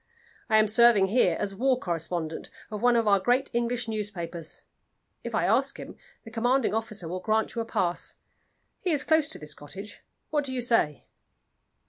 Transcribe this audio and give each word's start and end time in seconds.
I 0.49 0.57
am 0.57 0.67
serving 0.67 1.09
here 1.09 1.37
as 1.39 1.53
war 1.53 1.77
correspondent 1.79 2.49
of 2.71 2.81
one 2.81 2.95
of 2.95 3.07
our 3.07 3.19
great 3.19 3.51
English 3.53 3.87
newspapers. 3.87 4.63
If 5.23 5.35
I 5.35 5.45
ask 5.45 5.79
him, 5.79 5.95
the 6.23 6.31
commanding 6.31 6.73
officer 6.73 7.07
will 7.07 7.19
grant 7.19 7.53
you 7.53 7.61
a 7.61 7.65
pass. 7.65 8.15
He 8.79 8.89
is 8.89 9.03
close 9.03 9.29
to 9.29 9.37
this 9.37 9.53
cottage. 9.53 10.01
What 10.31 10.43
do 10.45 10.55
you 10.55 10.61
say?" 10.61 11.05